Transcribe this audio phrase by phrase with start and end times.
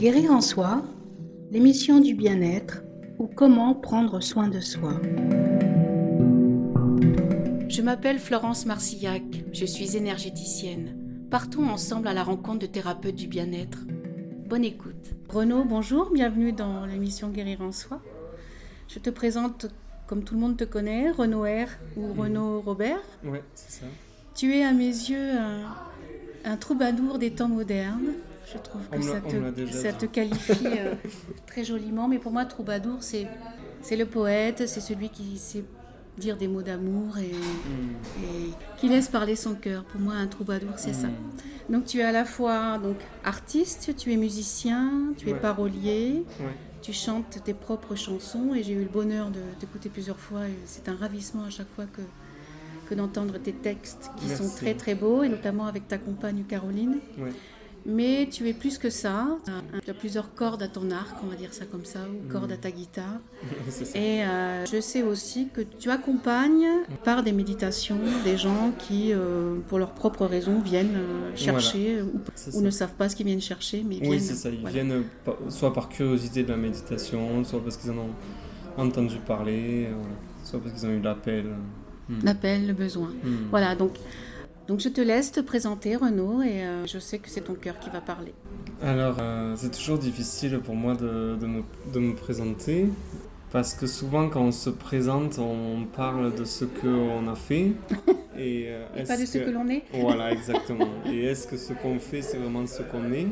[0.00, 0.82] Guérir en soi,
[1.50, 2.80] l'émission du bien-être
[3.18, 4.98] ou comment prendre soin de soi.
[7.68, 9.22] Je m'appelle Florence Marcillac,
[9.52, 10.96] je suis énergéticienne.
[11.30, 13.80] Partons ensemble à la rencontre de thérapeutes du bien-être.
[14.48, 15.12] Bonne écoute.
[15.28, 18.00] Renaud, bonjour, bienvenue dans l'émission Guérir en soi.
[18.88, 19.66] Je te présente,
[20.06, 23.02] comme tout le monde te connaît, Renaud R ou Renaud Robert.
[23.22, 23.86] Ouais, c'est ça.
[24.34, 25.66] Tu es à mes yeux un,
[26.46, 28.14] un troubadour des temps modernes.
[28.52, 30.94] Je trouve que ça te, ça qualifie euh,
[31.46, 32.08] très joliment.
[32.08, 33.26] Mais pour moi, troubadour, c'est
[33.82, 35.64] c'est le poète, c'est celui qui sait
[36.18, 38.24] dire des mots d'amour et, Hmm.
[38.24, 39.84] et qui laisse parler son cœur.
[39.84, 41.06] Pour moi, un troubadour, c'est ça.
[41.06, 41.72] Hmm.
[41.72, 45.38] Donc tu es à la fois donc artiste, tu es musicien, tu es Ouais.
[45.38, 46.46] parolier, Ouais.
[46.82, 50.54] tu chantes tes propres chansons et j'ai eu le bonheur de t'écouter plusieurs fois et
[50.66, 52.02] c'est un ravissement à chaque fois que,
[52.88, 56.98] que d'entendre tes textes qui sont très très beaux et notamment avec ta compagne Caroline.
[57.18, 57.30] Ouais.
[57.86, 59.26] Mais tu es plus que ça,
[59.84, 62.32] tu as plusieurs cordes à ton arc, on va dire ça comme ça, ou Mhm.
[62.32, 63.18] cordes à ta guitare.
[63.94, 66.66] Et euh, je sais aussi que tu accompagnes
[67.04, 72.60] par des méditations des gens qui, euh, pour leurs propres raisons, viennent euh, chercher ou,
[72.60, 74.10] ne savent pas ce qu'ils viennent chercher, mais viennent.
[74.10, 74.50] Oui, c'est ça.
[74.50, 74.74] Ils voilà.
[74.74, 78.10] viennent par- soit par curiosité de la méditation, soit parce qu'ils en ont
[78.76, 79.88] entendu parler,
[80.44, 81.46] soit parce qu'ils ont eu l'appel.
[82.08, 82.18] Hmm.
[82.24, 83.08] L'appel, le besoin.
[83.24, 83.48] Hmm.
[83.50, 83.92] Voilà, donc,
[84.70, 87.80] donc je te laisse te présenter, Renaud, et euh, je sais que c'est ton cœur
[87.80, 88.32] qui va parler.
[88.80, 92.86] Alors, euh, c'est toujours difficile pour moi de, de me, de me présenter.
[93.50, 97.72] Parce que souvent, quand on se présente, on parle de ce qu'on a fait.
[98.38, 100.86] Et, euh, Et pas de ce que l'on est Voilà, exactement.
[101.04, 103.26] Et est-ce que ce qu'on fait, c'est vraiment ce qu'on est?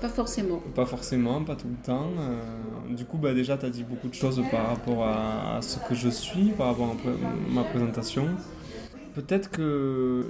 [0.00, 0.60] Pas forcément.
[0.74, 2.10] Pas forcément, pas tout le temps.
[2.18, 5.62] Euh, du coup, bah, déjà, tu as dit beaucoup de choses par rapport à, à
[5.62, 8.26] ce que je suis, par rapport à ma présentation.
[9.14, 10.22] Peut-être que euh,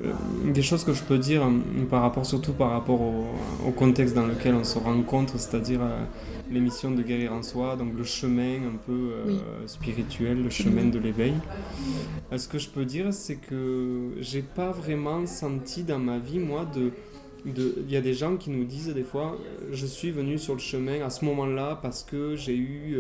[0.52, 3.27] des choses que je peux dire euh, par rapport, surtout par rapport au,
[3.66, 6.02] au contexte dans lequel on se rencontre, c'est-à-dire euh,
[6.50, 9.39] l'émission de Guérir en soi, donc le chemin un peu euh, Oui.
[9.67, 11.34] spirituel, le chemin de l'éveil.
[12.36, 16.67] Ce que je peux dire, c'est que j'ai pas vraiment senti dans ma vie, moi,
[16.74, 16.90] de,
[17.46, 19.39] de- il y a des gens qui nous disent des fois,
[19.70, 22.96] je suis venu sur le chemin à ce moment-là parce que j'ai eu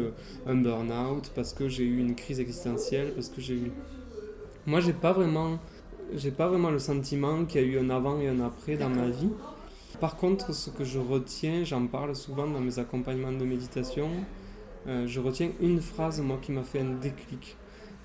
[0.46, 3.72] un burn-out, parce que j'ai eu une crise existentielle, parce que j'ai eu.
[4.64, 5.58] Moi, j'ai pas vraiment,
[6.16, 8.88] j'ai pas vraiment le sentiment qu'il y a eu un avant et un après dans
[8.88, 9.30] ma vie.
[10.00, 14.08] Par contre, ce que je retiens, j'en parle souvent dans mes accompagnements de méditation,
[14.88, 17.56] euh, je retiens une phrase, moi, qui m'a fait un déclic.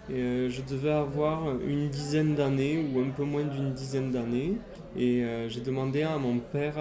[0.09, 4.53] Et, euh, je devais avoir une dizaine d'années ou un peu moins d'une dizaine d'années.
[4.95, 6.75] Et euh, j'ai demandé à mon père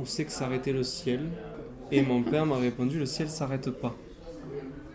[0.00, 1.20] où c'est que s'arrêtait le ciel.
[1.92, 3.94] Et mon père m'a répondu le ciel s'arrête pas.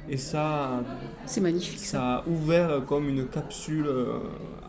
[0.09, 0.81] Et ça,
[1.25, 1.85] C'est magnifique ça.
[1.85, 4.19] ça a ouvert comme une capsule euh,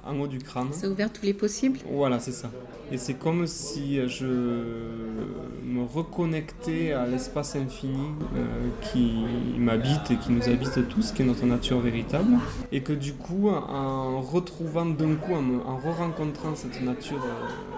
[0.06, 0.72] en haut du crâne.
[0.72, 1.78] Ça a ouvert tous les possibles.
[1.91, 2.50] Voilà, c'est ça.
[2.91, 9.25] Et c'est comme si je me reconnectais à l'espace infini euh, qui
[9.59, 12.34] m'habite et qui nous habite tous, qui est notre nature véritable.
[12.71, 17.72] Et que du coup, en retrouvant d'un coup, en re-rencontrant cette nature euh,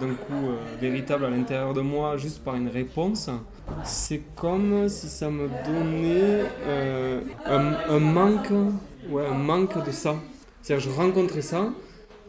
[0.00, 3.30] d'un coup euh, véritable à l'intérieur de moi, juste par une réponse,
[3.84, 8.50] c'est comme si ça me donnait euh, un, un manque,
[9.10, 10.16] ouais, un manque de ça.
[10.62, 11.70] C'est-à-dire, je rencontrais ça,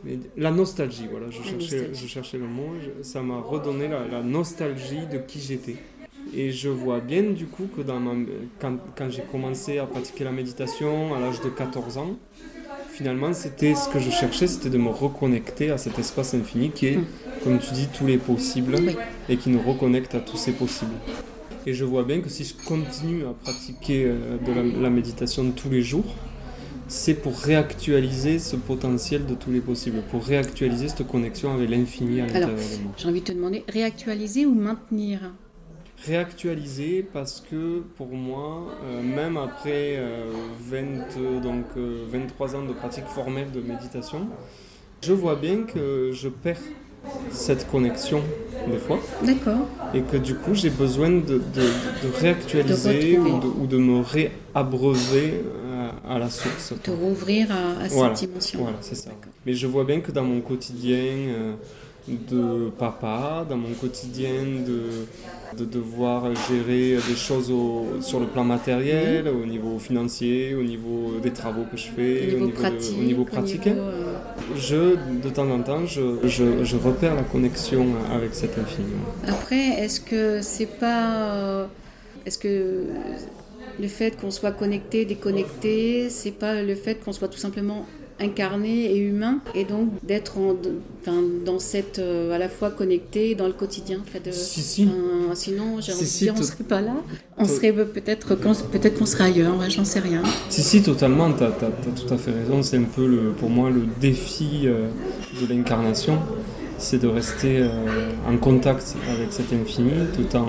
[0.04, 4.08] mais la nostalgie, voilà, je cherchais, je cherchais le mot, je- ça m'a redonné la,
[4.08, 5.76] la nostalgie de qui j'étais.
[6.34, 8.12] Et je vois bien du coup que dans ma,
[8.60, 12.16] quand, quand j'ai commencé à pratiquer la méditation à l'âge de 14 ans,
[13.02, 16.86] finalement c'était ce que je cherchais, c'était de me reconnecter à cet espace infini qui
[16.88, 17.06] est, Mm.
[17.44, 18.96] comme tu dis, tous les possibles Oui.
[19.28, 20.94] et qui nous reconnecte à tous ces possibles.
[21.66, 25.50] Et je vois bien que si je continue à pratiquer euh, de la, la méditation
[25.52, 26.06] tous les jours,
[26.88, 32.22] c'est pour réactualiser ce potentiel de tous les possibles, pour réactualiser cette connexion avec l'infini
[32.22, 32.92] à l'intérieur de moi.
[32.98, 35.32] J'ai envie de te demander, réactualiser ou maintenir?
[36.06, 42.74] Réactualiser parce que pour moi, euh, même après euh, 20, donc, euh, 23 ans de
[42.74, 44.28] pratique formelle de méditation,
[45.04, 46.60] je vois bien que je perds
[47.32, 48.22] cette connexion
[48.70, 49.68] des fois D'accord.
[49.94, 53.78] et que du coup j'ai besoin de, de- de réactualiser De ou de, ou de
[53.78, 56.74] me réabreuver euh, à la source.
[56.82, 58.16] Te rouvrir à, à Voilà.
[58.16, 58.62] cette dimension.
[58.62, 59.10] Voilà, c'est ça.
[59.46, 61.54] Mais je vois bien que dans mon quotidien euh,
[62.08, 64.32] de papa, dans mon quotidien
[64.66, 70.64] de, de devoir gérer des choses au- sur le plan matériel, au niveau financier, au
[70.64, 72.98] niveau des travaux que je fais, Au niveau de- pratique.
[73.00, 74.14] au niveau au pratique, niveau, euh,
[74.58, 78.94] je, de temps en temps, je, je, je repère la connexion avec cet infini.
[79.28, 81.34] Après, est-ce que c'est pas.
[81.36, 81.66] euh,
[82.26, 82.84] Est-ce que
[83.80, 87.86] le fait qu'on soit connecté, déconnecté, c'est pas le fait qu'on soit tout simplement
[88.22, 90.34] incarné et humain, et donc d'être
[91.02, 94.00] enfin, dans cette euh, à la fois connecté dans le quotidien.
[94.00, 94.84] en fait, de- Si, si.
[95.26, 96.94] enfin, sinon, j'ai Si, si, on serait pas là.
[97.38, 99.58] On serait peut-être quand- peut-être qu'on serait ailleurs.
[99.60, 100.22] ouais, J'en sais rien.
[100.50, 102.62] Si, si, totalement, tu as, tout à fait raison.
[102.62, 104.88] C'est un peu, le, pour moi, le défi euh,
[105.42, 106.20] de l'incarnation.
[106.78, 107.70] C'est de rester euh,
[108.28, 110.48] en contact avec cet infini tout en,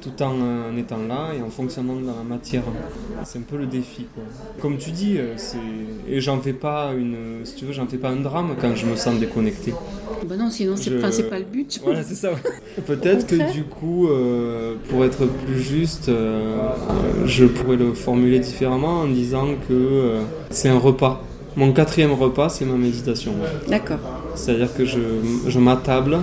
[0.00, 0.32] tout en,
[0.70, 2.62] en étant là et en fonctionnant dans la matière.
[3.24, 4.06] C'est un peu le défi.
[4.14, 4.22] Quoi.
[4.60, 5.58] Comme tu dis, euh, c'est...
[6.08, 8.86] et j'en fais pas une, si tu veux, j'en fais pas un drame quand je
[8.86, 9.72] me sens déconnecté.
[10.26, 11.80] Bah non, sinon c'est Je- c'est pas le but.
[11.84, 12.30] Voilà, c'est ça.
[12.86, 16.58] Peut-être que du coup, euh, pour être plus juste, euh,
[17.26, 20.20] je pourrais le formuler différemment en disant que euh,
[20.50, 21.22] c'est un repas.
[21.56, 23.32] Mon quatrième repas, c'est ma méditation.
[23.68, 23.98] D'accord.
[24.34, 24.98] C'est-à-dire que je,
[25.48, 26.18] je m'attable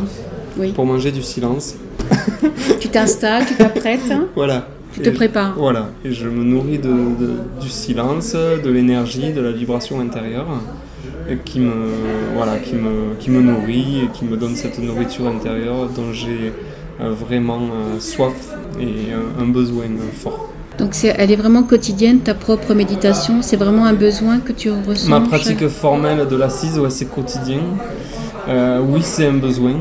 [0.57, 0.71] Oui.
[0.71, 1.75] pour manger du silence.
[2.79, 4.67] Tu t'installes, tu t'apprêtes, hein, Voilà.
[4.93, 5.53] tu te je- prépares.
[5.57, 5.89] Voilà.
[6.05, 10.45] Et je me nourris de, de- du silence, de l'énergie, de la vibration intérieure
[11.43, 11.73] qui me,
[12.35, 16.53] voilà, qui, me, qui me nourrit et qui me donne cette nourriture intérieure dont j'ai
[17.01, 18.33] euh, vraiment euh, soif
[18.79, 20.53] et euh, un besoin fort.
[20.77, 23.41] Donc c'est, elle est vraiment quotidienne, ta propre méditation.
[23.41, 25.09] C'est vraiment un besoin que tu ressens.
[25.09, 27.59] Ma chaque- pratique formelle de l'assise, ouais, c'est quotidien.
[28.47, 29.73] Euh, oui, c'est un besoin.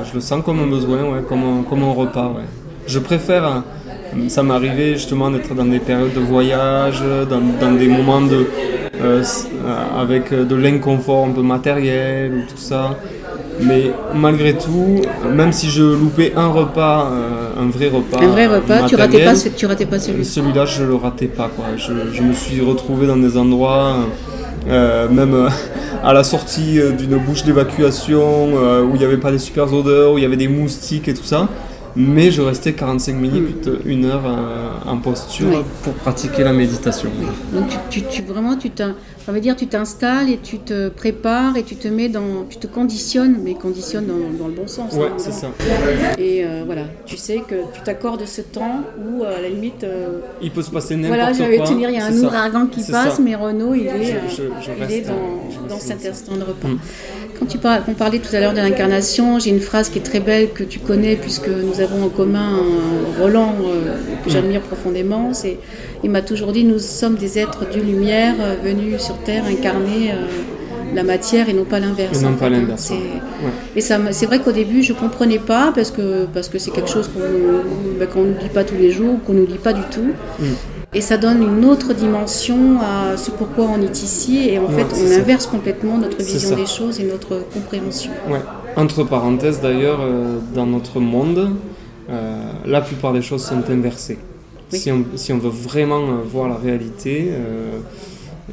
[0.00, 2.26] Euh, je le sens comme un besoin, ouais, comme, un, comme un repas.
[2.28, 2.44] Ouais.
[2.86, 7.72] Je préfère, euh, ça m'est arrivé justement d'être dans des périodes de voyage, dans, dans
[7.72, 8.46] des moments de,
[9.02, 12.96] euh, euh, avec de l'inconfort un peu matériel ou tout ça.
[13.62, 15.02] Mais malgré tout,
[15.34, 19.22] même si je loupais un repas, euh, un vrai repas, Un vrai repas, tu ratais
[19.22, 20.24] pas, tu ratais pas celui.
[20.24, 21.50] celui-là, je le ratais pas.
[21.54, 21.66] Quoi.
[21.76, 24.04] Je, je me suis retrouvé dans des endroits, euh,
[24.66, 25.48] même euh,
[26.02, 29.72] à la sortie euh, d'une bouche d'évacuation, euh, où il n'y avait pas des super
[29.72, 31.48] odeurs, où il y avait des moustiques et tout ça.
[31.96, 35.56] Mais je restais 45 minutes, une heure euh, en posture Oui.
[35.82, 37.10] pour pratiquer la méditation.
[37.52, 38.70] Donc tu, tu, tu- vraiment tu
[39.40, 43.36] dire tu t'installes et tu te prépares et tu te mets dans, tu te conditionnes,
[43.44, 44.92] mais conditionnes dans, dans le bon sens.
[44.94, 45.48] Ouais, c'est ça.
[46.18, 49.84] Et euh, voilà, tu sais que tu t'accordes ce temps où euh, à la limite,
[49.84, 51.32] euh, Il peut se passer n'importe voilà, quoi.
[51.38, 53.22] j'avais te dire il y a un ouragan qui passe, ça.
[53.22, 56.68] mais Renaud il est, Je- je- je il est dans, dans cet instant de repas.
[56.68, 56.78] Mm.
[57.40, 57.58] Quand tu
[57.88, 60.62] on parlait tout à l'heure de l'incarnation, j'ai une phrase qui est très belle que
[60.62, 63.90] tu connais puisque nous avons en commun un Roland euh,
[64.20, 64.24] Mm.
[64.24, 65.32] que j'admire profondément.
[65.32, 65.58] C'est,
[66.04, 70.12] il m'a toujours dit nous sommes des êtres de lumière euh, venus sur terre incarner
[70.12, 70.26] euh,
[70.94, 72.20] la matière et non pas l'inverse.
[72.20, 72.50] Et non pas hein.
[72.50, 72.92] l'inverse.
[73.76, 76.90] Et ça, c'est vrai qu'au début je comprenais pas parce que parce que c'est quelque
[76.90, 80.12] chose qu'on ben, n'oublie pas tous les jours, qu'on n'oublie pas du tout.
[80.38, 80.44] Mm.
[80.92, 84.48] Et ça donne une autre dimension à ce pourquoi on est ici.
[84.48, 85.20] Et en Ouais, fait, on ça.
[85.20, 88.10] inverse complètement notre vision des choses et notre compréhension.
[88.28, 88.40] Ouais.
[88.76, 91.50] Entre parenthèses, d'ailleurs, euh, dans notre monde,
[92.10, 94.18] euh, la plupart des choses sont inversées.
[94.72, 94.78] Oui.
[94.80, 97.78] Si, on, si on veut vraiment euh, voir la réalité, euh,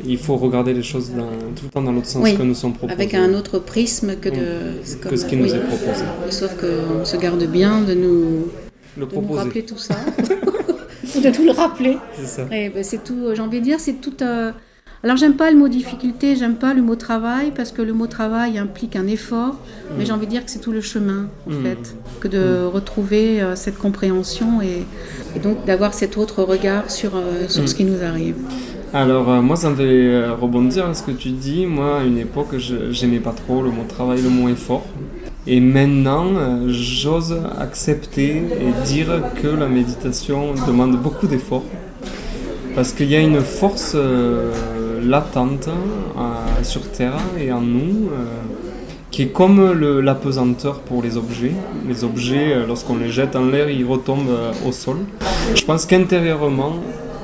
[0.05, 1.23] il faut regarder les choses dans-
[1.55, 2.93] tout le temps dans l'autre sens Oui, que nous sont proposés.
[2.93, 4.95] Avec un autre prisme que, de, Oui.
[5.01, 6.03] comme- que ce qui nous est proposé.
[6.29, 8.47] Sauf qu'on se garde bien de nous,
[8.95, 9.95] Le de nous proposer, rappeler tout ça.
[11.23, 11.97] de tout le rappeler.
[12.15, 12.45] c'est ça.
[12.51, 14.13] Et ben, c'est tout, j'ai envie de dire, c'est tout.
[14.21, 14.51] euh,
[15.03, 18.07] Alors j'aime pas le mot difficulté, j'aime pas le mot travail, parce que le mot
[18.07, 19.55] travail implique un effort,
[19.97, 21.63] mais j'ai envie de dire que c'est tout le chemin, en Mm.
[21.63, 24.85] fait, que de retrouver euh, cette compréhension et,
[25.35, 27.67] et donc d'avoir cet autre regard sur, euh, sur Mm.
[27.67, 28.35] ce qui nous arrive.
[28.93, 31.65] Alors, euh, moi, ça me fait euh, rebondir à ce que tu dis.
[31.65, 34.85] Moi, à une époque, je- j'aimais pas trop le mot travail, le mot effort.
[35.49, 41.63] Et maintenant, euh, j'ose accepter et dire que la méditation demande beaucoup d'efforts.
[42.75, 44.51] Parce qu'il y a une force euh,
[45.01, 48.09] latente euh, sur Terre et en nous,
[49.09, 51.53] qui est comme l'apesanteur pour les objets.
[51.87, 54.97] Les objets, lorsqu'on les jette en l'air, ils retombent au sol.
[55.55, 56.73] Je pense qu'intérieurement,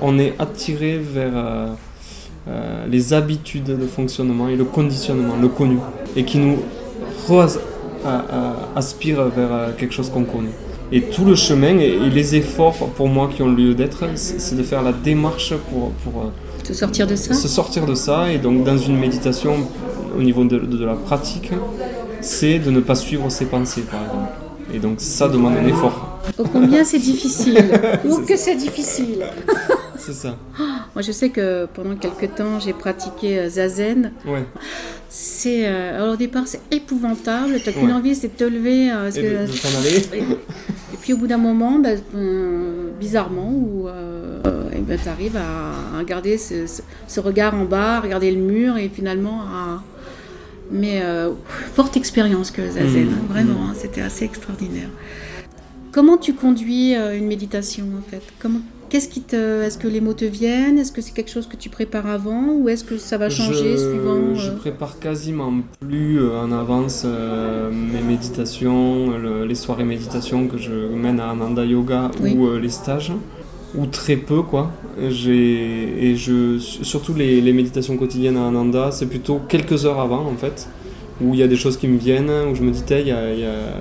[0.01, 1.75] on est attiré vers
[2.89, 5.77] les habitudes de fonctionnement et le conditionnement, le connu,
[6.15, 6.57] et qui nous
[8.75, 10.49] aspire vers euh, quelque chose qu'on connaît.
[10.91, 14.55] Et tout le chemin et, et les efforts pour moi qui ont lieu d'être, c'est
[14.55, 16.25] de faire la démarche pour, pour euh,
[16.63, 18.31] Se sortir de ça se sortir de ça.
[18.31, 19.55] Et donc dans une méditation,
[20.17, 21.51] au niveau de, de la pratique,
[22.21, 24.31] c'est de ne pas suivre ses pensées, par exemple.
[24.73, 26.19] Et donc ça demande un effort.
[26.37, 27.57] Oh, combien c'est difficile
[28.09, 29.25] Oh, que c'est difficile
[29.97, 30.35] C'est ça.
[30.95, 34.11] Moi, je sais que pendant quelques temps, j'ai pratiqué euh, Zazen.
[34.25, 34.45] Ouais.
[35.15, 37.59] C'est, euh, alors au départ, c'est épouvantable.
[37.63, 37.93] T'as qu'une Ouais.
[37.93, 38.91] envie, c'est de te lever.
[38.91, 39.97] euh, Et que- de, de s'en aller.
[40.93, 44.39] Et puis au bout d'un moment, ben, euh, bizarrement, où euh,
[44.75, 48.31] eh ben, tu arrives à, à garder ce, ce- ce regard en bas, à regarder
[48.31, 49.83] le mur et finalement à.
[50.71, 51.03] Mais
[51.75, 53.09] forte expérience que Zazen, Mm.
[53.09, 54.89] hein, vraiment, hein, c'était assez extraordinaire.
[55.91, 58.23] Comment tu conduis une méditation en fait?
[58.39, 58.61] Comment,
[58.93, 60.77] qu'est-ce qui te, est-ce que les mots te viennent?
[60.77, 62.53] Est-ce que c'est quelque chose que tu prépares avant?
[62.53, 66.51] Ou est-ce que ça va changer je, suivant Je euh, prépare quasiment plus euh, en
[66.51, 72.35] avance euh, mes méditations, le- les soirées méditation que je mène à Ananda Yoga Oui.
[72.37, 73.11] ou euh, les stages,
[73.75, 74.69] ou très peu quoi.
[75.09, 80.23] J'ai et je surtout les, les méditations quotidiennes à Ananda, c'est plutôt quelques heures avant
[80.27, 80.67] en fait,
[81.19, 83.07] où il y a des choses qui me viennent, où je me dis Tiens, il
[83.07, 83.73] y a- il y a-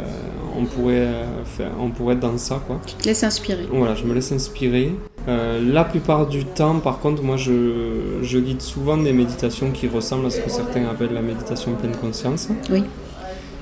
[0.58, 2.80] on pourrait euh, faire, on pourrait être dans ça quoi.
[2.86, 3.66] Tu te laisses inspirer.
[3.72, 4.92] Voilà, je me laisse inspirer.
[5.28, 9.86] Euh, la plupart du temps, par contre, moi, je, je guide souvent des méditations qui
[9.86, 12.48] ressemblent à ce que certains appellent la méditation pleine conscience.
[12.70, 12.82] Oui.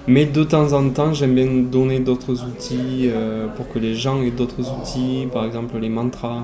[0.07, 4.23] Mais de temps en temps, j'aime bien donner d'autres outils euh, pour que les gens
[4.23, 6.43] aient d'autres outils, par exemple les mantras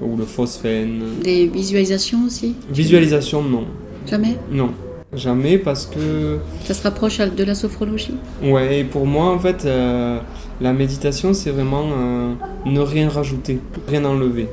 [0.00, 1.02] ou le phosphène.
[1.22, 2.54] Des visualisations aussi?
[2.70, 3.64] Visualisation, non.
[4.06, 4.36] Jamais?
[4.50, 4.70] Non.
[5.14, 9.66] Jamais parce que Ça se rapproche de la sophrologie Ouais, et pour moi, en fait,
[9.66, 10.18] euh,
[10.60, 12.32] la méditation, c'est vraiment euh,
[12.64, 14.48] ne rien rajouter, rien enlever.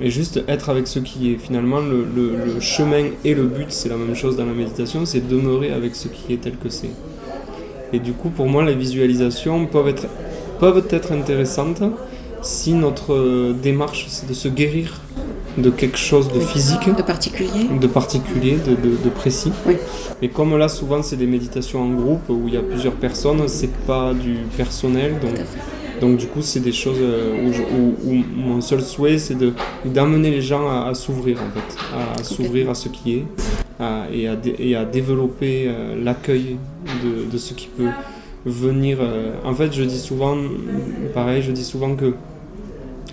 [0.00, 1.38] Et juste être avec ce qui est.
[1.38, 5.06] Finalement, le, le- le chemin et le but, c'est la même chose dans la méditation,
[5.06, 6.90] c'est demeurer avec ce qui est tel que c'est.
[7.94, 10.06] Et du coup, pour moi, les visualisations peuvent être,
[10.60, 11.82] peuvent être intéressantes
[12.42, 15.00] si notre démarche, c'est de se guérir
[15.58, 16.44] de quelque chose de Oui.
[16.46, 19.52] physique de particulier de particulier, de, de- de précis.
[19.66, 19.76] Oui.
[20.22, 23.42] Et comme là, souvent, c'est des méditations en groupe où il y a plusieurs personnes,
[23.48, 25.14] c'est pas du personnel.
[25.20, 25.34] Donc,
[26.00, 29.36] donc du coup, c'est des choses euh, où, je- où- où mon seul souhait, c'est
[29.84, 31.76] d'amener les gens à, à s'ouvrir, en fait,
[32.20, 33.24] à, s'ouvrir à ce qui est
[33.78, 34.28] à- et,
[34.58, 36.56] et à développer euh, l'accueil
[37.04, 37.88] de, de ce qui peut
[38.46, 38.98] venir.
[39.00, 39.34] euh.
[39.44, 40.36] En fait, je dis souvent,
[41.14, 42.14] pareil, je dis souvent que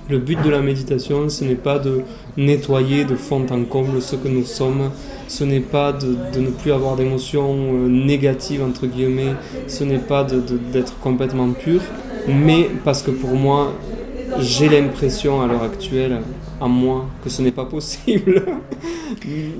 [0.09, 2.01] le but de la méditation, ce n'est pas de
[2.37, 4.89] nettoyer de fond en comble ce que nous sommes,
[5.27, 9.33] ce n'est pas de, de ne plus avoir d'émotions euh, négatives, entre guillemets,
[9.67, 11.81] ce n'est pas d'être complètement pur,
[12.27, 13.73] mais parce que pour moi,
[14.39, 16.21] j'ai l'impression à l'heure actuelle,
[16.61, 18.43] à moi, que ce n'est pas possible.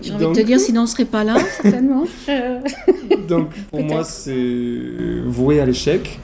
[0.01, 2.06] J'ai envie de te dire, sinon on ne serait pas là, certainement.
[3.27, 6.20] Donc pour moi, c'est voué à l'échec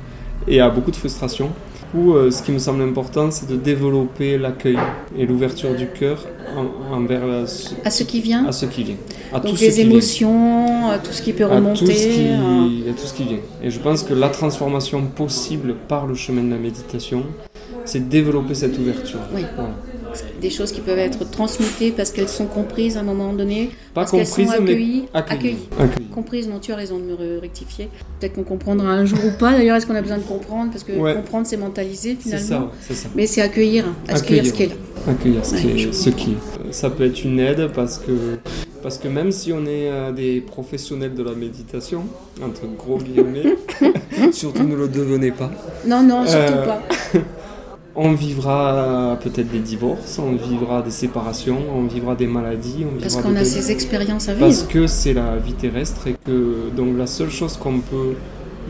[0.47, 1.49] et à beaucoup de frustration.
[1.91, 4.77] Coup, euh, ce qui me semble important, c'est de développer l'accueil
[5.17, 6.25] et l'ouverture du cœur
[6.57, 7.43] en- envers la-
[7.85, 8.95] à ce qui vient à ce qui vient.
[9.33, 9.85] À Donc tout ce les vient.
[9.85, 11.85] émotions, à tout ce qui peut À tout, remonter.
[11.93, 13.37] ce qui, euh, à tout ce qui vient.
[13.63, 17.23] Et je pense que la transformation possible par le chemin de la méditation,
[17.85, 19.19] c'est de développer cette ouverture.
[19.33, 19.41] Oui.
[19.55, 19.71] Voilà.
[20.41, 24.01] Des choses qui peuvent être transmutées parce qu'elles sont comprises à un moment donné, Pas
[24.01, 25.05] parce qu'elles comprises, sont mais accueillies.
[25.13, 25.67] accueillies.
[26.13, 27.89] Comprises, non, tu as raison de me re- rectifier.
[28.19, 29.51] Peut-être qu'on comprendra un jour ou pas.
[29.53, 30.71] D'ailleurs, est-ce qu'on a besoin de comprendre?
[30.71, 31.13] Parce que Ouais.
[31.15, 32.47] comprendre, c'est mentaliser C'est finalement.
[32.47, 33.09] ça, ouais, c'est ça.
[33.15, 34.75] Mais c'est accueillir, accueillir ce qui est là.
[35.07, 36.71] Accueillir ce, qui Ouais, est- ce qui est.
[36.73, 38.11] Ça peut être une aide parce que,
[38.81, 42.03] parce que même si on est euh, des professionnels de la méditation,
[42.43, 43.55] entre gros guillemets,
[44.31, 45.51] surtout ne le devenez pas,
[45.85, 46.81] Non, non, surtout Euh, pas.
[47.95, 53.15] On vivra peut-être des divorces, on vivra des séparations, on vivra des maladies, on Parce
[53.15, 54.67] qu'on a ces expériences à Parce vivre.
[54.69, 58.15] que c'est la vie terrestre et que donc la seule chose qu'on peut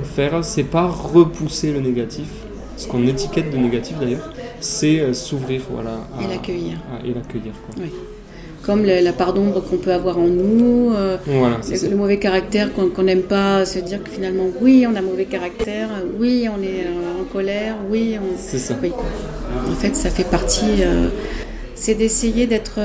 [0.04, 2.28] faire, c'est pas repousser le négatif,
[2.78, 4.30] ce qu'on étiquette de négatif d'ailleurs,
[4.60, 6.78] c'est euh, s'ouvrir voilà à- Et l'accueillir.
[7.04, 7.84] et l'accueillir quoi.
[8.66, 12.18] Comme la part d'ombre qu'on peut avoir en nous, euh, Voilà, c'est le, le mauvais
[12.18, 16.62] caractère qu'on n'aime pas, se dire que finalement, oui, on a mauvais caractère, oui, on
[16.64, 18.36] est euh, en colère, oui, on...
[18.38, 18.76] C'est ça.
[18.82, 18.92] Oui.
[19.70, 20.82] En fait, ça fait partie.
[20.82, 21.10] euh,
[21.76, 22.80] c'est d'essayer d'être.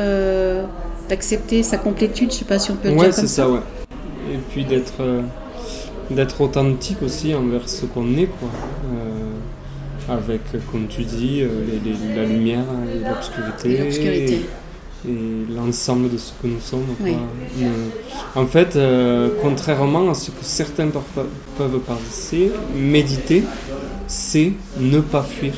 [1.08, 3.60] d'accepter sa complétude, je sais pas si on peut Ouais, dire c'est comme ça, ouais.
[4.32, 5.00] Et puis d'être
[6.10, 8.48] d'être authentique aussi envers ce qu'on est quoi.
[10.08, 14.42] Avec comme tu dis les- les- la lumière et l'obscurité.
[15.08, 16.84] Et l'ensemble de ce que nous sommes.
[17.00, 17.14] Oui.
[18.34, 23.44] En fait, euh, contrairement à ce que certains peuvent, penser, méditer,
[24.06, 25.54] c'est ne pas fuir.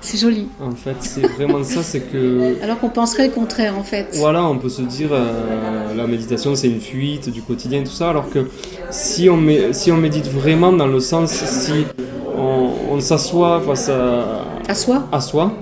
[0.00, 0.48] C'est joli.
[0.60, 2.56] En fait, c'est vraiment ça, c'est que...
[2.62, 4.08] Alors qu'on penserait le contraire, en fait.
[4.14, 8.10] Voilà, on peut se dire euh, la méditation c'est une fuite du quotidien tout ça,
[8.10, 8.48] alors que
[8.90, 9.40] si on,
[9.72, 11.84] si on médite vraiment dans le sens si
[12.36, 15.52] on, on s'assoit face à, À soi à soi,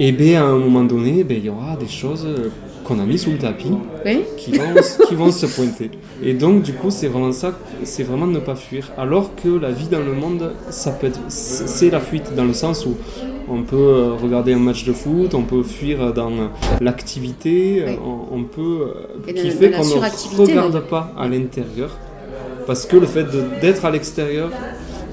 [0.00, 2.48] et bien à un moment donné, ben, il y aura des choses euh,
[2.84, 3.72] qu'on a mis sous le tapis
[4.06, 4.20] Oui.
[4.36, 4.74] qui vont,
[5.08, 5.90] qui vont se pointer.
[6.22, 7.52] Et donc du coup c'est vraiment ça,
[7.84, 8.90] c'est vraiment ne pas fuir.
[8.96, 12.54] Alors que la vie dans le monde, ça peut être, c'est la fuite dans le
[12.54, 12.96] sens où
[13.50, 16.30] on peut euh, regarder un match de foot, on peut fuir dans
[16.80, 17.96] l'activité, Oui.
[18.04, 21.90] on, on peut, euh, Et qui fait qu'on ne regarde pas à l'intérieur,
[22.66, 23.26] parce que le fait
[23.60, 24.50] d'être à l'extérieur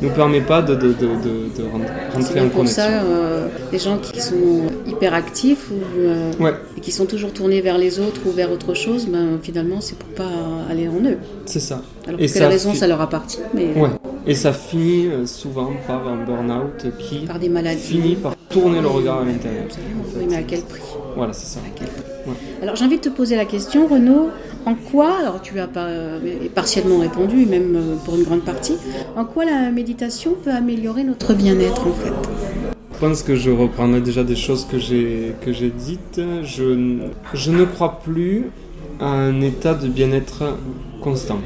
[0.01, 2.83] nous permet pas de, de, de, de- rentrer- C'est en pour connexion.
[2.83, 7.61] ça, euh, les gens qui sont hyperactifs ou euh, Ouais, et qui sont toujours tournés
[7.61, 10.29] vers les autres ou vers autre chose, ben, finalement, c'est pour pas
[10.69, 11.17] aller en eux.
[11.45, 11.81] c'est ça.
[12.07, 13.39] Alors Et que ça la raison, fi- ça leur appartient.
[13.53, 13.89] Mais Ouais.
[14.27, 17.79] Et ça finit euh, souvent par un burn-out qui Par des maladies.
[17.81, 19.65] finit par tourner le regard à l'intérieur.
[19.65, 20.17] en fait.
[20.19, 20.81] Oui, mais à quel prix
[21.15, 21.59] Voilà, c'est ça.
[21.59, 22.04] À quel prix Ouais.
[22.61, 24.29] Alors j'ai envie de te poser la question, Renaud,
[24.65, 26.19] en quoi, alors tu as pas euh,
[26.53, 28.77] partiellement répondu, même euh, pour une grande partie,
[29.15, 32.11] en quoi la méditation peut améliorer notre bien-être en fait?
[32.93, 36.21] Je pense que je reprendrai déjà des choses que j'ai que j'ai dites.
[36.43, 36.97] Je,
[37.33, 38.45] je ne crois plus
[39.01, 40.57] à un état de bien-être
[41.03, 41.39] constant.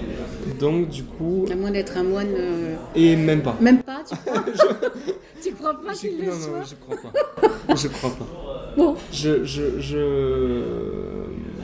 [0.60, 3.56] Donc du coup, À moins d'être un moine, euh, et même pas.
[3.60, 4.44] même pas, tu crois
[5.42, 6.64] Tu crois pas qu'il le non, non, soit?
[6.70, 7.76] je crois pas.
[7.76, 8.59] Je crois pas.
[8.78, 10.62] Bon, Je, je, je...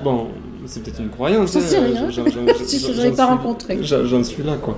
[0.04, 0.28] Bon,
[0.66, 1.54] c'est peut-être une croyance.
[1.54, 2.10] J'en sais hein, rien.
[2.10, 3.80] Je- l'ai pas rencontré.
[3.82, 4.78] j'en- suis là, quoi.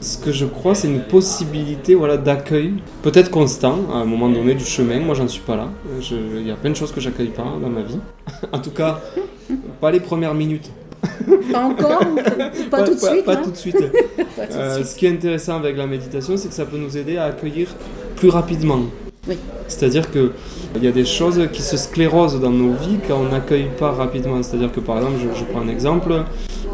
[0.00, 4.54] Ce que je crois, c'est une possibilité voilà, d'accueil, peut-être constant, à un moment donné
[4.54, 4.98] du chemin.
[4.98, 5.68] Moi, j'en suis pas là.
[6.10, 7.98] Il y a plein de choses que j'accueille pas dans ma vie.
[8.52, 9.00] en tout cas,
[9.80, 10.70] pas les premières minutes.
[11.52, 12.00] pas encore
[12.70, 13.76] pas, tout de suite Pas hein tout de suite.
[13.76, 14.86] Pas tout de Euh, suite.
[14.86, 17.68] ce qui est intéressant avec la méditation, c'est que ça peut nous aider à accueillir
[18.16, 18.80] plus rapidement.
[19.28, 19.36] Oui.
[19.68, 20.32] C'est-à-dire que
[20.74, 23.92] il y a des choses qui se sclérosent dans nos vies quand on n'accueille pas
[23.92, 24.42] rapidement.
[24.42, 26.24] C'est-à-dire que par exemple, je, je prends un exemple,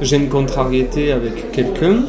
[0.00, 2.05] j'ai une contrariété avec quelqu'un.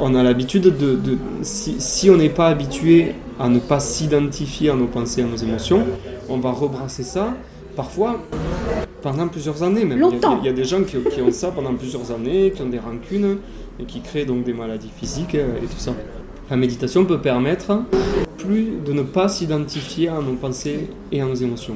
[0.00, 4.70] On a l'habitude de, de- si, si on n'est pas habitué à ne pas s'identifier
[4.70, 5.82] à nos pensées, à nos émotions,
[6.28, 7.34] on va rebrasser ça.
[7.74, 8.20] Parfois,
[9.00, 9.98] pendant plusieurs années même.
[9.98, 10.38] Il y a- Longtemps.
[10.42, 12.78] Il y, a des gens qui, qui ont ça pendant plusieurs années, qui ont des
[12.78, 13.38] rancunes
[13.80, 15.92] et qui créent donc des maladies physiques et tout ça.
[16.50, 17.72] La méditation peut permettre
[18.42, 21.74] plus de ne pas s'identifier à nos pensées et à nos émotions.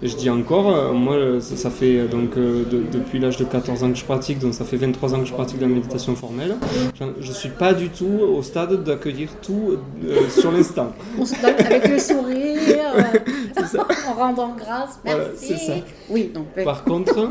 [0.00, 3.18] Et je dis encore, euh, moi euh, ça, ça fait euh, donc euh, de- depuis
[3.18, 5.60] l'âge de 14 ans que je pratique, donc ça fait 23 ans que je pratique
[5.60, 6.54] la méditation formelle.
[7.00, 8.06] Je, je suis pas du tout
[8.36, 10.92] au stade d'accueillir tout euh, sur l'instant.
[11.18, 12.60] On se donne avec le sourire,
[12.96, 15.18] euh, en rendant grâce, merci.
[15.20, 15.72] Voilà, c'est ça.
[16.10, 17.30] Oui, donc Par contre,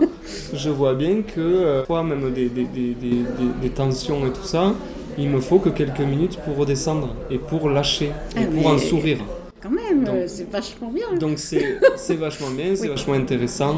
[0.54, 4.32] je vois bien que, euh, fois même des, des, des, des, des- des tensions et
[4.32, 4.74] tout ça,
[5.18, 8.74] il me faut que quelques minutes pour redescendre et pour lâcher et Ah, pour en
[8.74, 9.18] mais- sourire.
[9.62, 11.18] quand même, c'est vachement bien.
[11.20, 11.40] Donc
[11.98, 12.90] c'est vachement bien, c'est Oui.
[12.90, 13.78] vachement intéressant.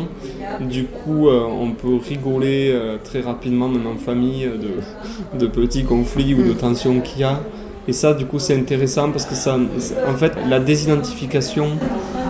[0.61, 5.47] Du coup, euh, on peut rigoler euh, très rapidement, même en famille, euh, de, de
[5.47, 7.39] petits conflits ou de tensions qu'il y a.
[7.87, 11.69] Et ça, du coup, c'est intéressant parce que ça, en fait, la désidentification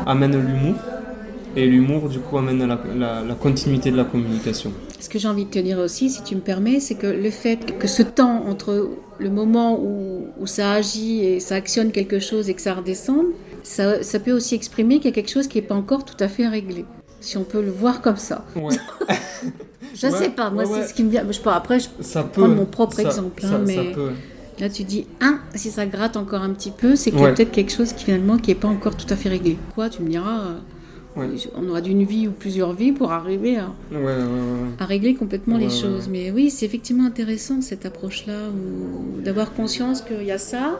[0.05, 0.75] amène l'humour.
[1.55, 4.71] Et l'humour, du coup, amène la, la- la continuité de la communication.
[4.99, 7.29] Ce que j'ai envie de te dire aussi, si tu me permets, c'est que le
[7.31, 12.19] fait que ce temps entre le moment où, où ça agit et ça actionne quelque
[12.19, 13.27] chose et que ça redescende,
[13.63, 16.21] ça, ça peut aussi exprimer qu'il y a quelque chose qui n'est pas encore tout
[16.21, 16.85] à fait réglé.
[17.21, 18.45] Si on peut le voir comme ça.
[18.55, 18.75] Ouais.
[19.95, 21.25] Je Ouais, sais pas, moi ouais, c'est ce qui me vient.
[21.29, 22.41] Je peux, après, je- Ça peut.
[22.41, 24.11] Prendre mon propre ça- exemple, hein, ça mais- peut.
[24.59, 27.25] là tu dis, un, si ça gratte encore un petit peu, c'est qu'il y a
[27.27, 27.33] Ouais.
[27.33, 29.57] peut-être quelque chose qui finalement qui n'est pas encore tout à fait réglé.
[29.75, 30.43] Quoi, tu me diras,
[31.15, 34.69] on aura d'une vie ou plusieurs vies pour arriver à, Ouais, ouais, ouais, ouais.
[34.79, 36.07] à régler complètement les choses.
[36.09, 38.35] Mais oui, c'est effectivement intéressant cette approche-là,
[39.23, 40.79] d'avoir conscience qu'il y a ça,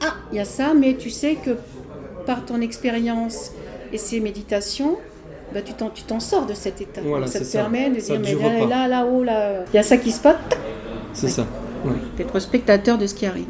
[0.00, 1.50] ah, il y a ça, mais tu sais que
[2.26, 3.52] par ton expérience
[3.92, 4.96] et ces méditations,
[5.54, 7.00] bah, tu t'en tu t'en sors de cet état.
[7.04, 7.60] Voilà, ça te ça.
[7.60, 10.36] permet de Ça dire, mais là, là-haut, là, il y a ça qui se passe,
[11.14, 11.46] C'est ça.
[12.16, 13.46] D'être spectateur de ce qui arrive.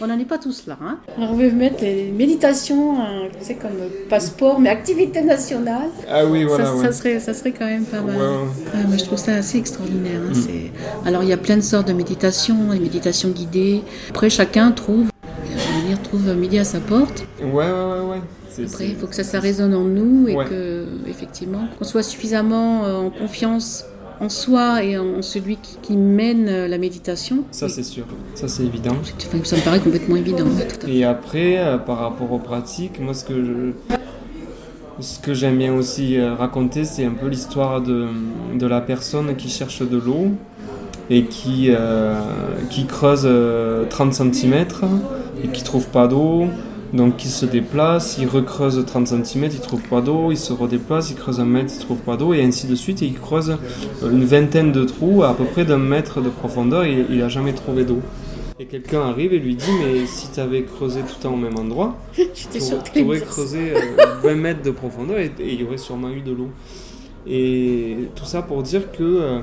[0.00, 0.76] On n'en est pas tous là.
[0.82, 3.70] Hein Alors on veut mettre les méditations, hein, tu sais, comme
[4.08, 5.88] passeport, mais activité nationale.
[6.10, 6.64] Ah oui, voilà.
[6.64, 6.82] ça, ouais.
[6.86, 8.16] ça serait, ça serait quand même pas mal.
[8.16, 8.28] Ouais, ouais.
[8.28, 10.20] Ouais, moi, je trouve ça assez extraordinaire.
[10.20, 10.30] Mm.
[10.30, 13.82] hein, c'est- Alors, il y a plein de sortes de méditations, les méditations guidées.
[14.10, 15.06] Après, chacun trouve,
[15.44, 17.24] je dire, trouve midi à sa porte.
[17.40, 18.20] Ouais, ouais, ouais, ouais.
[18.50, 20.44] C'est- Après, c'est- il faut que ça, ça résonne en nous et Ouais.
[20.44, 23.84] que, effectivement, qu'on soit suffisamment euh, en confiance
[24.20, 27.44] en soi et en celui qui, qui mène euh, la méditation.
[27.50, 28.04] Ça, c'est sûr.
[28.34, 28.92] Ça, c'est évident.
[29.00, 30.44] Enfin, ça me paraît complètement évident.
[30.44, 30.94] ouais, tout à fait.
[30.94, 33.94] Et après, euh, par rapport aux pratiques, moi, ce que je-
[35.00, 38.06] ce que j'aime bien aussi euh, raconter, c'est un peu l'histoire de,
[38.56, 40.28] de la personne qui cherche de l'eau
[41.10, 42.14] et qui, euh,
[42.70, 44.64] qui creuse euh, 30 cm
[45.42, 46.46] et qui trouve pas d'eau.
[46.94, 51.10] Donc il se déplace, il recreuse 30 cm, il trouve pas d'eau, il se redéplace,
[51.10, 53.02] il creuse un mètre, il trouve pas d'eau, et ainsi de suite.
[53.02, 53.50] Et il creuse
[54.04, 57.28] euh, une vingtaine de trous à peu près d'un mètre de profondeur et il a
[57.28, 57.98] jamais trouvé d'eau.
[58.60, 61.36] Et quelqu'un arrive et lui dit Mais si tu avais creusé tout le temps au
[61.36, 63.80] même endroit, tu aurais creusé euh,
[64.22, 66.48] 20 mètres de profondeur et il y aurait sûrement eu de l'eau.
[67.26, 69.40] Et tout ça pour dire que euh,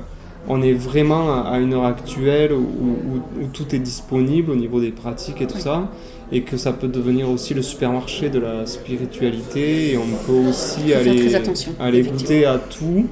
[0.48, 4.56] on est vraiment à à une heure actuelle où, où- où tout est disponible au
[4.56, 5.60] niveau des pratiques et tout Oui.
[5.62, 5.88] ça,
[6.32, 10.92] et que ça peut devenir aussi le supermarché de la spiritualité, et on peut aussi
[10.94, 13.06] aller, goûter à tout,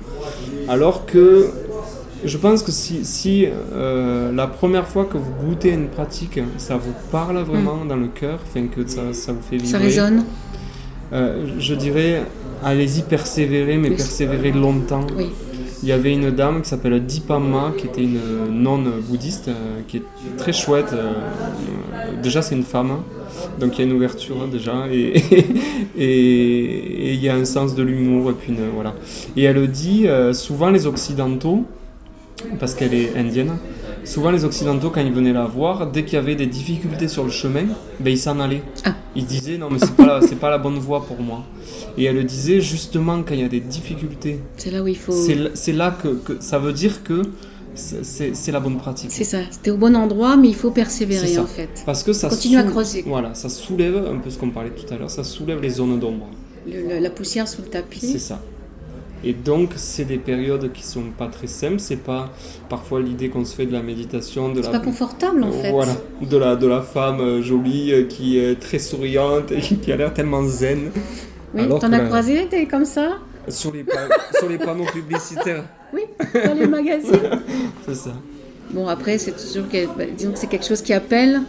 [0.68, 1.50] alors que
[2.24, 6.76] je pense que si, si euh, la première fois que vous goûtez une pratique, ça
[6.76, 10.24] vous parle vraiment dans le cœur, enfin que ça, ça vous fait vibrer, Ça résonne
[11.12, 12.22] euh, je dirais,
[12.62, 13.96] allez-y persévérer, mais Oui.
[13.96, 15.06] persévérer longtemps.
[15.16, 15.30] Oui.
[15.82, 19.98] Il y avait une dame qui s'appelle Dipamma, qui était une nonne bouddhiste, euh, qui
[19.98, 20.02] est
[20.36, 20.92] très chouette.
[20.92, 21.12] euh,
[22.22, 22.98] déjà, c'est une femme,
[23.58, 25.14] donc il y a une ouverture hein, déjà, et
[25.98, 28.94] et- il y a un sens de l'humour, et puis une- voilà.
[29.36, 31.64] Et elle dit euh, souvent les Occidentaux,
[32.58, 33.52] parce qu'elle est indienne,
[34.04, 37.24] souvent les Occidentaux, quand ils venaient la voir, dès qu'il y avait des difficultés sur
[37.24, 37.64] le chemin,
[37.98, 38.62] ben, ils s'en allaient.
[38.84, 38.94] Ah.
[39.16, 41.42] Ils disaient non, mais c'est pas, la- pas la bonne voie pour moi.
[41.98, 45.12] Et elle disait justement, quand il y a des difficultés, C'est là où il faut.
[45.12, 47.22] c'est c'est là que, que ça veut dire que
[47.74, 49.10] c'est- c'est c'est la bonne pratique.
[49.12, 49.38] C'est ça.
[49.50, 51.70] C'était au bon endroit, mais il faut persévérer C'est en fait.
[51.86, 53.04] Parce que ça Continue à soule- creuser.
[53.06, 55.98] Voilà, ça soulève, un peu ce qu'on parlait tout à l'heure, ça soulève les zones
[55.98, 56.28] d'ombre.
[56.66, 58.18] Le- le- la poussière sous le C'est tapis.
[58.18, 58.40] ça.
[59.22, 61.78] Et donc, c'est des périodes qui sont pas très simples.
[61.78, 62.32] C'est pas
[62.70, 65.70] parfois l'idée qu'on se fait de la méditation, de C'est la pas confortable en fait.
[65.72, 69.92] voilà, de la de la femme euh, jolie euh, qui est très souriante et qui
[69.92, 70.90] a l'air tellement zen.
[71.54, 73.84] Oui, t'en as la- croisé des comme ça Sur les
[74.38, 76.02] sur les panneaux publicitaires, Oui,
[76.46, 77.12] dans les magazines.
[77.86, 78.12] c'est ça.
[78.72, 81.40] Bon, après, c'est sûr que, bah, disons que c'est quelque chose qui appelle.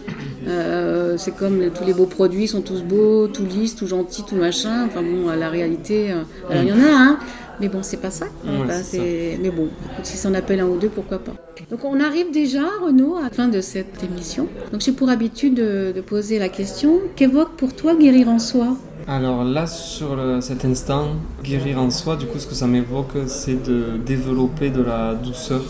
[0.48, 4.34] Euh, c'est comme tous les beaux produits sont tous beaux, tout lisses, tout gentils, tout
[4.34, 4.86] machin.
[4.86, 7.18] Enfin bon, à la réalité, euh, alors il y en a, hein.
[7.60, 8.24] Mais bon, c'est pas ça.
[8.44, 9.68] Ouais, Mais bon,
[10.02, 11.32] si s'en appelle un ou deux, pourquoi pas.
[11.70, 14.48] Donc on arrive déjà, Renaud, à la fin de cette émission.
[14.72, 18.76] Donc j'ai pour habitude de, de poser la question qu'évoque pour toi guérir en soi?
[19.08, 21.08] Alors là, sur le- cet instant,
[21.42, 25.60] guérir en soi, du coup, ce que ça m'évoque, c'est de développer de la douceur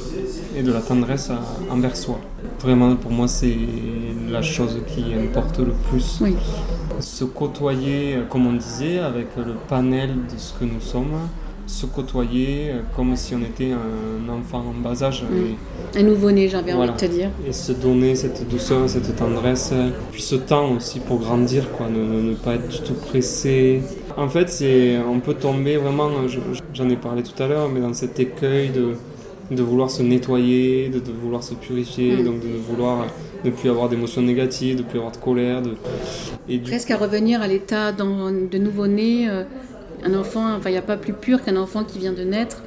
[0.57, 1.40] et de la tendresse à-
[1.73, 2.18] envers soi.
[2.61, 3.57] Vraiment, pour moi, c'est
[4.31, 6.18] la chose qui importe le plus.
[6.21, 6.35] Oui.
[7.01, 11.12] Se côtoyer, comme on disait, avec le panel de ce que nous sommes.
[11.73, 15.23] Se côtoyer euh, comme si on était un enfant en bas âge.
[15.25, 15.99] Mm.
[15.99, 16.93] Un nouveau-né, j'avais Voilà.
[16.93, 17.31] envie de te dire.
[17.49, 19.71] Et, se donner cette douceur, cette tendresse.
[19.73, 21.87] euh, Puis ce temps aussi pour grandir, quoi.
[21.89, 23.81] Ne, pas être du tout pressé.
[24.19, 26.41] En fait, c'est, on peut tomber vraiment, je-
[26.75, 28.89] j'en ai parlé tout à l'heure, mais dans cet écueil de,
[29.57, 32.25] de vouloir se nettoyer, de, de vouloir se purifier, Mm.
[32.25, 33.07] donc de ne vouloir
[33.47, 35.63] ne plus avoir d'émotions négatives, de ne plus avoir de colère.
[35.63, 35.71] De...
[36.51, 39.27] Et du Presque à revenir à l'état de nouveau-né.
[39.31, 39.45] euh,
[40.05, 42.59] un enfant, enfin, il n'y a pas plus pur qu'un enfant qui vient de naître.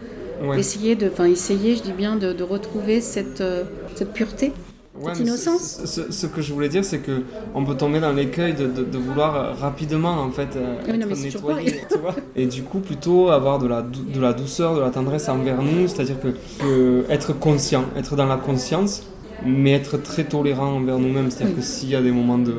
[0.44, 0.60] Ouais.
[0.60, 3.64] Essayer de, enfin, essayer, je dis bien, de, de retrouver cette, euh,
[3.96, 4.52] cette pureté.
[5.00, 5.82] Ouais, Cette innocence.
[6.10, 8.98] ce, que je voulais dire, c'est que on peut tomber dans l'écueil de, de- de
[8.98, 12.16] vouloir euh, rapidement en fait euh, Oui, non, être nettoyé, tu vois.
[12.38, 15.90] Et du coup, plutôt avoir de la, de la douceur, de la tendresse envers nous,
[15.90, 16.30] c'est-à-dire que,
[16.64, 19.04] que être conscient, être dans la conscience,
[19.46, 21.30] mais être très tolérant envers nous-mêmes.
[21.30, 21.62] C'est-à-dire Oui.
[21.62, 22.54] que s'il y a des moments de,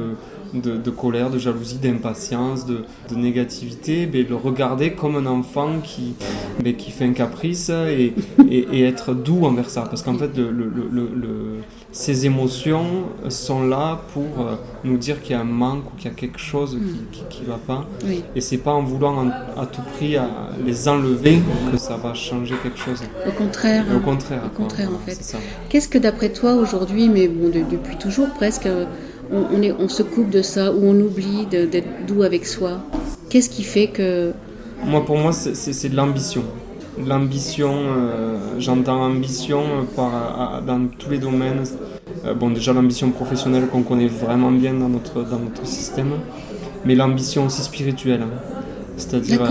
[0.54, 5.80] de, de colère, de jalousie, d'impatience, de, de négativité, ben, le regarder comme un enfant
[5.82, 6.14] qui,
[6.62, 8.14] ben, qui fait un caprice et,
[8.48, 9.82] et, et être doux envers ça.
[9.82, 11.56] Parce qu'en fait, le, le, le, le- le-
[11.92, 12.84] ces émotions
[13.30, 16.16] sont là pour euh, nous dire qu'il y a un manque ou qu'il y a
[16.16, 16.76] quelque chose
[17.10, 17.86] qui qui, qui va pas.
[18.04, 18.22] Oui.
[18.34, 19.30] Et c'est pas en voulant en-
[19.60, 20.28] à tout prix à
[20.66, 21.38] les enlever
[21.72, 23.02] que ça va changer quelque chose.
[23.26, 23.84] Au contraire.
[23.96, 24.42] Au contraire.
[24.44, 24.64] Au quoi.
[24.66, 25.36] contraire, en fait.
[25.70, 28.84] Qu'est-ce que d'après toi aujourd'hui, mais bon, de- depuis toujours presque, euh,
[29.32, 32.46] on, on est, on se coupe de ça ou on oublie de- d'être doux avec
[32.46, 32.78] soi
[33.28, 34.32] Qu'est-ce qui fait que.
[34.84, 36.42] Moi, pour moi, c'est- de l'ambition.
[37.06, 39.62] L'ambition, euh, j'entends ambition
[39.94, 41.62] par, à- dans tous les domaines.
[42.24, 46.12] Euh, bon, déjà l'ambition professionnelle qu'on connaît vraiment bien dans notre, dans notre système,
[46.84, 48.22] mais l'ambition aussi spirituelle.
[48.22, 48.38] hein.
[48.96, 49.42] C'est-à-dire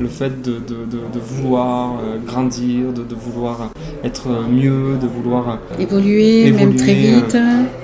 [0.00, 3.70] le fait de, de- de- de vouloir euh, grandir, de, vouloir
[4.04, 7.36] être mieux, de vouloir Évoluer, même très vite.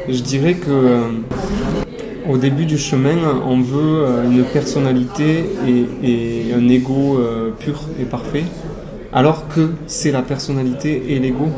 [0.09, 1.01] je dirais que euh,
[2.29, 5.87] au début du chemin, on veut euh, une personnalité et,
[6.51, 8.45] et un ego euh, pur et parfait,
[9.13, 11.49] alors que c'est la personnalité et l'ego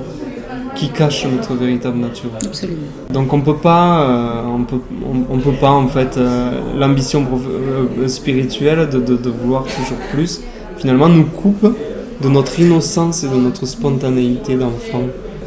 [0.74, 2.30] qui cachent notre véritable nature.
[2.44, 2.78] Absolument.
[3.10, 7.24] Donc on peut pas, euh, on peut, on, on peut pas en fait euh, l'ambition
[7.24, 10.40] euh, spirituelle de, de- de vouloir toujours plus,
[10.76, 11.66] finalement nous coupe
[12.22, 15.02] de notre innocence et de notre spontanéité d'enfant.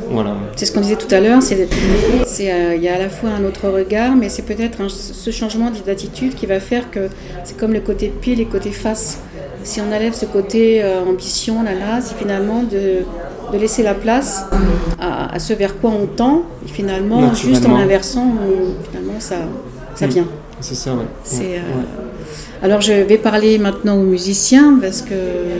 [0.09, 0.35] Voilà.
[0.55, 1.67] C'est ce qu'on disait tout à l'heure, c'est,
[2.39, 6.33] il y a à la fois un autre regard, mais c'est peut-être ce changement d'attitude
[6.33, 7.09] qui va faire que
[7.43, 9.19] c'est comme le côté pile et le côté face.
[9.63, 12.99] Si on enlève ce côté ambition, là, là, c'est finalement de,
[13.51, 14.45] de laisser la place
[14.99, 19.35] à, à ce vers quoi on tend, et finalement, juste en inversant, on- finalement, ça,
[19.95, 20.25] ça vient.
[20.59, 21.03] C'est ça, ouais.
[21.33, 21.61] Euh, ouais.
[22.63, 25.13] Alors je vais parler maintenant aux musiciens parce que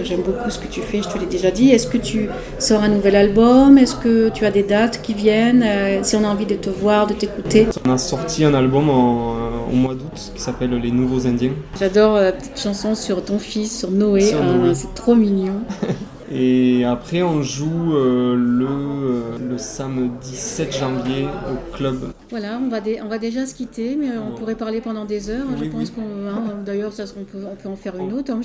[0.04, 1.70] j'aime beaucoup ce que tu fais, je te l'ai déjà dit.
[1.70, 3.78] Est-ce que tu sors un nouvel album?
[3.78, 5.64] Est-ce que tu as des dates qui viennent?
[5.64, 7.68] Euh, Si on a envie de te voir, de t'écouter.
[7.88, 9.36] On a sorti un album en-
[9.72, 11.52] au mois d'août qui s'appelle Les Nouveaux Indiens.
[11.80, 14.32] J'adore euh, la petite chanson sur ton fils, sur Noé.
[14.34, 14.74] Noé.
[14.74, 15.54] c'est trop mignon.
[16.30, 22.12] Et après, on joue euh, le, euh, le samedi 7 janvier au club.
[22.30, 25.30] Voilà, on va, dé- on va déjà se quitter, mais on pourrait parler pendant des
[25.30, 25.48] heures.
[25.58, 25.92] je pense oui.
[25.96, 28.34] qu'on, hein, d'ailleurs, ça, on peut, on peut en faire une autre.
[28.34, 28.42] hein.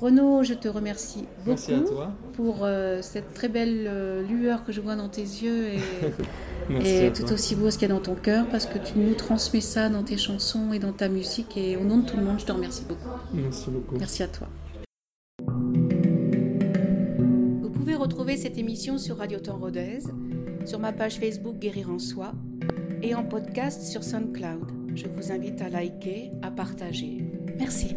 [0.00, 2.10] Renaud, je te remercie beaucoup Merci à toi.
[2.34, 5.78] pour euh, cette très belle euh, lueur que je vois dans tes yeux et
[7.06, 7.32] et tout toi.
[7.34, 9.88] aussi beau ce qu'il y a dans ton cœur parce que tu nous transmets ça
[9.88, 11.56] dans tes chansons et dans ta musique.
[11.56, 13.08] Et au nom de tout le monde, je te remercie beaucoup.
[13.32, 13.94] Merci beaucoup.
[13.98, 14.48] Merci à toi.
[17.98, 19.98] Retrouver cette émission sur Radio Temps Rodez,
[20.64, 22.32] sur ma page Facebook Guérir en Soi
[23.02, 24.94] et en podcast sur SoundCloud.
[24.94, 27.24] Je vous invite à liker, à partager.
[27.58, 27.96] Merci.